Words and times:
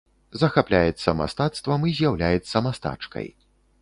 Захапляецца 0.43 1.13
мастацтвам 1.19 1.85
і 1.91 1.93
з'яўляецца 1.99 2.65
мастачкай. 2.69 3.27